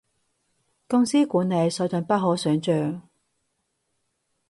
[0.87, 3.07] 公司管理，水準不可想像